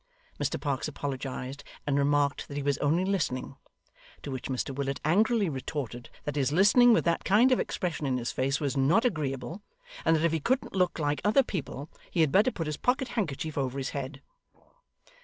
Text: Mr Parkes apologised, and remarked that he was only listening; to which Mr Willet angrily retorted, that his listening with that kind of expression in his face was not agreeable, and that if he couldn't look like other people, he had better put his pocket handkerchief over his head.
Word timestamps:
Mr 0.39 0.59
Parkes 0.59 0.87
apologised, 0.87 1.63
and 1.85 1.95
remarked 1.95 2.47
that 2.47 2.57
he 2.57 2.63
was 2.63 2.79
only 2.79 3.05
listening; 3.05 3.55
to 4.23 4.31
which 4.31 4.47
Mr 4.47 4.73
Willet 4.73 4.99
angrily 5.05 5.47
retorted, 5.47 6.09
that 6.23 6.35
his 6.35 6.51
listening 6.51 6.91
with 6.91 7.05
that 7.05 7.23
kind 7.23 7.51
of 7.51 7.59
expression 7.59 8.07
in 8.07 8.17
his 8.17 8.31
face 8.31 8.59
was 8.59 8.75
not 8.75 9.05
agreeable, 9.05 9.61
and 10.03 10.15
that 10.15 10.25
if 10.25 10.31
he 10.31 10.39
couldn't 10.39 10.73
look 10.73 10.97
like 10.97 11.21
other 11.23 11.43
people, 11.43 11.87
he 12.09 12.21
had 12.21 12.31
better 12.31 12.49
put 12.49 12.65
his 12.65 12.77
pocket 12.77 13.09
handkerchief 13.09 13.59
over 13.59 13.77
his 13.77 13.91
head. 13.91 14.23